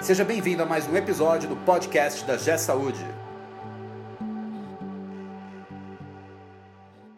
Seja 0.00 0.24
bem-vindo 0.24 0.62
a 0.62 0.66
mais 0.66 0.88
um 0.88 0.96
episódio 0.96 1.48
do 1.48 1.56
podcast 1.56 2.24
da 2.24 2.36
G 2.36 2.56
Saúde. 2.56 3.04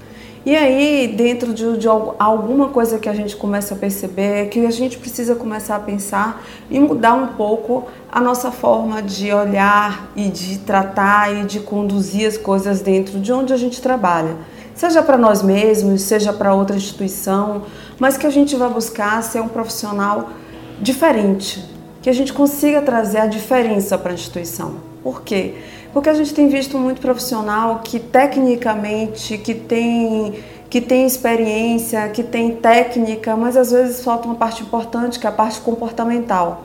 E 0.45 0.55
aí, 0.55 1.13
dentro 1.13 1.53
de, 1.53 1.77
de, 1.77 1.89
alguma 1.89 2.69
coisa 2.69 2.97
que 2.97 3.09
a 3.09 3.13
gente 3.13 3.35
começa 3.35 3.75
a 3.75 3.77
perceber, 3.77 4.47
que 4.47 4.65
a 4.65 4.71
gente 4.71 4.97
precisa 4.97 5.35
começar 5.35 5.75
a 5.75 5.79
pensar 5.79 6.41
e 6.71 6.79
mudar 6.79 7.15
um 7.15 7.27
pouco 7.27 7.85
a 8.09 8.21
nossa 8.21 8.49
forma 8.49 9.01
de 9.01 9.29
olhar 9.33 10.09
e 10.15 10.29
de 10.29 10.57
tratar 10.59 11.33
e 11.33 11.43
de 11.43 11.59
conduzir 11.59 12.25
as 12.25 12.37
coisas 12.37 12.81
dentro 12.81 13.19
de 13.19 13.33
onde 13.33 13.51
a 13.51 13.57
gente 13.57 13.81
trabalha 13.81 14.37
seja 14.75 15.01
para 15.01 15.17
nós 15.17 15.41
mesmos, 15.41 16.01
seja 16.01 16.33
para 16.33 16.53
outra 16.53 16.75
instituição, 16.75 17.63
mas 17.99 18.17
que 18.17 18.27
a 18.27 18.29
gente 18.29 18.55
vai 18.55 18.69
buscar 18.69 19.21
ser 19.23 19.41
um 19.41 19.47
profissional 19.47 20.29
diferente, 20.81 21.63
que 22.01 22.09
a 22.09 22.13
gente 22.13 22.33
consiga 22.33 22.81
trazer 22.81 23.19
a 23.19 23.27
diferença 23.27 23.97
para 23.97 24.11
a 24.11 24.13
instituição. 24.13 24.75
Por 25.03 25.21
quê? 25.21 25.55
Porque 25.93 26.09
a 26.09 26.13
gente 26.13 26.33
tem 26.33 26.47
visto 26.47 26.77
muito 26.77 26.99
profissional 26.99 27.81
que 27.83 27.99
tecnicamente, 27.99 29.37
que 29.37 29.53
tem 29.53 30.43
que 30.69 30.81
tem 30.81 31.05
experiência, 31.05 32.09
que 32.09 32.23
tem 32.23 32.55
técnica, 32.55 33.35
mas 33.35 33.55
às 33.55 33.69
vezes 33.69 34.03
falta 34.03 34.25
uma 34.25 34.33
parte 34.33 34.63
importante, 34.63 35.19
que 35.19 35.27
é 35.27 35.29
a 35.29 35.31
parte 35.31 35.61
comportamental. 35.61 36.63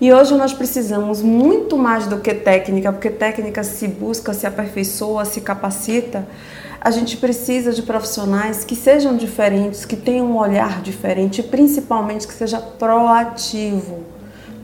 E 0.00 0.12
hoje 0.12 0.34
nós 0.34 0.52
precisamos 0.52 1.22
muito 1.22 1.78
mais 1.78 2.06
do 2.06 2.18
que 2.18 2.34
técnica, 2.34 2.92
porque 2.92 3.10
técnica 3.10 3.64
se 3.64 3.88
busca, 3.88 4.34
se 4.34 4.46
aperfeiçoa, 4.46 5.24
se 5.24 5.40
capacita, 5.40 6.26
a 6.80 6.90
gente 6.90 7.16
precisa 7.16 7.72
de 7.72 7.82
profissionais 7.82 8.64
que 8.64 8.76
sejam 8.76 9.16
diferentes, 9.16 9.84
que 9.84 9.96
tenham 9.96 10.26
um 10.26 10.36
olhar 10.36 10.82
diferente 10.82 11.40
e 11.40 11.44
principalmente 11.44 12.26
que 12.26 12.34
seja 12.34 12.60
proativo. 12.60 14.04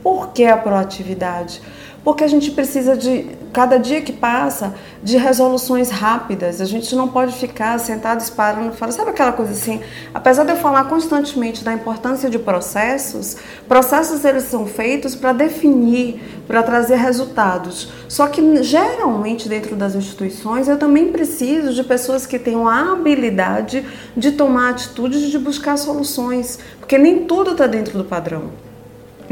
Por 0.03 0.33
que 0.33 0.45
a 0.45 0.57
proatividade? 0.57 1.63
porque 2.05 2.25
a 2.25 2.29
gente 2.29 2.51
precisa 2.51 2.97
de, 2.97 3.27
cada 3.53 3.79
dia 3.79 4.01
que 4.01 4.13
passa, 4.13 4.75
de 5.03 5.17
resoluções 5.17 5.91
rápidas. 5.91 6.61
A 6.61 6.65
gente 6.65 6.95
não 6.95 7.09
pode 7.09 7.35
ficar 7.35 7.79
sentado 7.79 8.21
esperando 8.21 8.73
fora. 8.73 8.93
Sabe 8.93 9.11
aquela 9.11 9.33
coisa 9.33 9.53
assim? 9.53 9.81
Apesar 10.15 10.45
de 10.45 10.53
eu 10.53 10.57
falar 10.57 10.85
constantemente 10.85 11.63
da 11.63 11.73
importância 11.73 12.31
de 12.31 12.39
processos, 12.39 13.37
processos 13.69 14.25
eles 14.25 14.45
são 14.45 14.67
feitos 14.67 15.15
para 15.15 15.33
definir, 15.33 16.21
para 16.47 16.63
trazer 16.63 16.97
resultados. 16.97 17.89
Só 18.09 18.27
que 18.27 18.63
geralmente 18.63 19.49
dentro 19.49 19.77
das 19.77 19.95
instituições 19.95 20.69
eu 20.69 20.79
também 20.79 21.13
preciso 21.13 21.75
de 21.75 21.85
pessoas 21.85 22.27
que 22.27 22.39
tenham 22.39 22.69
a 22.69 22.93
habilidade 22.93 23.85
de 24.17 24.33
tomar 24.33 24.71
atitudes 24.71 25.31
de 25.31 25.39
buscar 25.39 25.77
soluções, 25.77 26.59
porque 26.79 26.97
nem 26.97 27.25
tudo 27.25 27.53
está 27.53 27.67
dentro 27.67 27.99
do 27.99 28.05
padrão. 28.05 28.72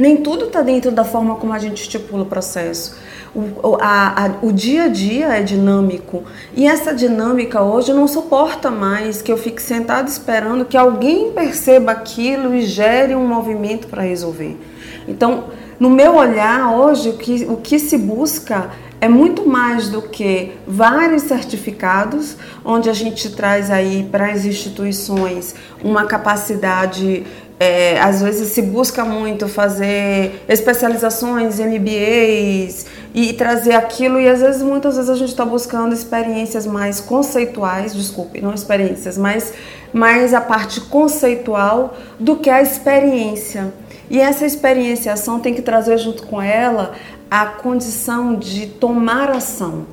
Nem 0.01 0.17
tudo 0.17 0.47
está 0.47 0.63
dentro 0.63 0.91
da 0.91 1.05
forma 1.05 1.35
como 1.35 1.53
a 1.53 1.59
gente 1.59 1.83
estipula 1.83 2.23
o 2.23 2.27
processo. 2.27 2.97
O, 3.35 3.77
a, 3.79 4.25
a, 4.25 4.31
o 4.41 4.51
dia 4.51 4.85
a 4.85 4.89
dia 4.89 5.27
é 5.27 5.43
dinâmico 5.43 6.25
e 6.57 6.67
essa 6.67 6.95
dinâmica 6.95 7.61
hoje 7.61 7.93
não 7.93 8.09
suporta 8.09 8.71
mais 8.71 9.21
que 9.21 9.31
eu 9.31 9.37
fique 9.37 9.61
sentado 9.61 10.09
esperando 10.09 10.65
que 10.65 10.75
alguém 10.75 11.33
perceba 11.33 11.93
aquilo 11.93 12.55
e 12.55 12.63
gere 12.63 13.15
um 13.15 13.27
movimento 13.27 13.89
para 13.89 14.01
resolver. 14.01 14.59
Então, 15.07 15.45
no 15.79 15.91
meu 15.91 16.17
olhar 16.17 16.75
hoje, 16.75 17.11
o 17.11 17.19
que, 17.19 17.45
o 17.45 17.59
que 17.59 17.79
se 17.79 17.99
busca 17.99 18.71
é 19.03 19.09
muito 19.09 19.47
mais 19.47 19.91
do 19.91 20.01
que 20.01 20.53
vários 20.67 21.25
certificados, 21.25 22.37
onde 22.65 22.89
a 22.89 22.95
gente 22.95 23.31
traz 23.31 23.71
aí 23.71 24.09
para 24.11 24.33
as 24.33 24.47
instituições 24.47 25.55
uma 25.85 26.07
capacidade 26.07 27.27
é, 27.61 28.01
às 28.01 28.23
vezes 28.23 28.49
se 28.53 28.63
busca 28.63 29.05
muito 29.05 29.47
fazer 29.47 30.43
especializações, 30.49 31.61
MBAs 31.61 32.87
e 33.15 33.35
trazer 33.35 33.75
aquilo 33.75 34.19
e 34.19 34.27
às 34.27 34.41
vezes 34.41 34.63
muitas 34.63 34.97
vezes 34.97 35.11
a 35.11 35.15
gente 35.15 35.29
está 35.29 35.45
buscando 35.45 35.93
experiências 35.93 36.65
mais 36.67 37.01
conceituais, 37.01 37.95
desculpe, 37.95 38.41
não 38.41 38.55
experiências, 38.55 39.19
mas 39.19 39.53
mais 39.93 40.33
a 40.33 40.41
parte 40.41 40.81
conceitual 40.81 41.95
do 42.19 42.37
que 42.37 42.49
a 42.49 42.63
experiência. 42.63 43.75
E 44.09 44.19
essa 44.19 44.47
experienciação 44.47 45.39
tem 45.39 45.53
que 45.53 45.61
trazer 45.61 45.99
junto 45.99 46.27
com 46.27 46.41
ela 46.41 46.95
a 47.31 47.45
condição 47.45 48.37
de 48.37 48.69
tomar 48.69 49.29
ação, 49.29 49.85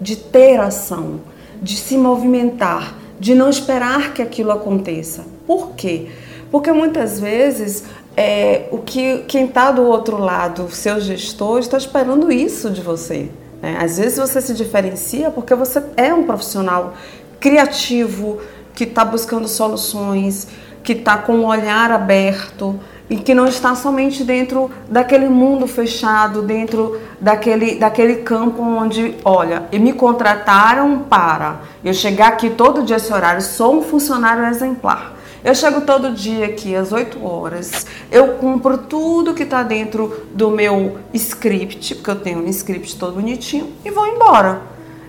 de 0.00 0.14
ter 0.14 0.60
ação, 0.60 1.20
de 1.60 1.76
se 1.76 1.96
movimentar, 1.96 2.94
de 3.18 3.34
não 3.34 3.50
esperar 3.50 4.14
que 4.14 4.22
aquilo 4.22 4.52
aconteça. 4.52 5.24
Por 5.44 5.72
quê? 5.72 6.06
Porque 6.50 6.72
muitas 6.72 7.20
vezes 7.20 7.84
é, 8.16 8.68
o 8.70 8.78
que 8.78 9.24
quem 9.28 9.46
está 9.46 9.70
do 9.70 9.82
outro 9.82 10.18
lado, 10.18 10.70
seu 10.70 11.00
gestor, 11.00 11.58
está 11.58 11.76
esperando 11.76 12.32
isso 12.32 12.70
de 12.70 12.80
você. 12.80 13.30
Né? 13.60 13.78
Às 13.80 13.98
vezes 13.98 14.18
você 14.18 14.40
se 14.40 14.54
diferencia 14.54 15.30
porque 15.30 15.54
você 15.54 15.82
é 15.96 16.12
um 16.14 16.24
profissional 16.24 16.94
criativo, 17.38 18.40
que 18.74 18.84
está 18.84 19.04
buscando 19.04 19.48
soluções, 19.48 20.48
que 20.84 20.92
está 20.92 21.16
com 21.16 21.38
o 21.40 21.46
olhar 21.46 21.90
aberto 21.90 22.78
e 23.08 23.16
que 23.16 23.34
não 23.34 23.46
está 23.46 23.74
somente 23.74 24.22
dentro 24.22 24.70
daquele 24.88 25.28
mundo 25.28 25.66
fechado, 25.66 26.42
dentro 26.42 27.00
daquele, 27.20 27.76
daquele 27.76 28.16
campo 28.16 28.62
onde, 28.62 29.16
olha, 29.24 29.64
e 29.72 29.78
me 29.78 29.92
contrataram 29.92 31.00
para 31.00 31.60
eu 31.84 31.94
chegar 31.94 32.28
aqui 32.28 32.50
todo 32.50 32.82
dia 32.82 32.96
esse 32.96 33.12
horário, 33.12 33.40
sou 33.40 33.78
um 33.78 33.82
funcionário 33.82 34.44
exemplar. 34.46 35.15
Eu 35.44 35.54
chego 35.54 35.82
todo 35.82 36.12
dia 36.12 36.46
aqui 36.46 36.74
às 36.74 36.92
8 36.92 37.24
horas, 37.24 37.86
eu 38.10 38.34
cumpro 38.34 38.78
tudo 38.78 39.34
que 39.34 39.42
está 39.42 39.62
dentro 39.62 40.26
do 40.32 40.50
meu 40.50 40.98
script, 41.12 41.94
porque 41.96 42.10
eu 42.10 42.16
tenho 42.16 42.40
um 42.40 42.46
script 42.48 42.96
todo 42.96 43.14
bonitinho, 43.14 43.72
e 43.84 43.90
vou 43.90 44.06
embora. 44.06 44.60